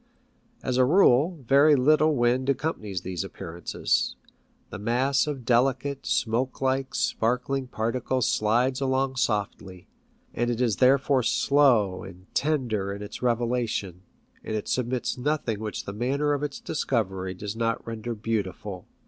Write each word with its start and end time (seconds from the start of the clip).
As 0.63 0.77
a 0.77 0.83
rule, 0.83 1.43
very 1.47 1.75
little 1.75 2.15
wind 2.15 2.49
accompanies 2.49 3.01
these 3.01 3.23
appearances. 3.23 4.15
The 4.71 4.79
mass 4.79 5.27
of 5.27 5.45
delicate, 5.45 6.07
smoke 6.07 6.59
like, 6.59 6.95
spark 6.95 7.49
ling 7.49 7.67
particles 7.67 8.27
slides 8.27 8.81
along 8.81 9.17
softly, 9.17 9.87
and 10.33 10.49
it 10.49 10.59
is 10.59 10.77
therefore 10.77 11.21
slow 11.21 12.01
and 12.01 12.25
tender 12.33 12.91
in 12.91 13.03
its 13.03 13.21
revelations, 13.21 14.01
and 14.43 14.55
it 14.55 14.67
submits 14.67 15.19
nothing 15.19 15.57
70 15.57 15.57
PICTURES 15.57 15.57
AT 15.57 15.57
SEA, 15.57 15.61
which 15.61 15.85
the 15.85 15.93
manner 15.93 16.33
of 16.33 16.41
its 16.41 16.59
discovery 16.59 17.35
does 17.35 17.55
not 17.55 17.85
render 17.85 18.15
beautiful. 18.15 18.87